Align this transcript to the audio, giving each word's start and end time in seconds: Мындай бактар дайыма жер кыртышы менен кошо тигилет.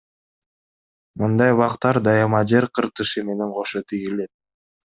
Мындай 1.23 1.53
бактар 1.59 2.01
дайыма 2.09 2.41
жер 2.53 2.69
кыртышы 2.79 3.25
менен 3.31 3.55
кошо 3.61 3.87
тигилет. 3.93 4.35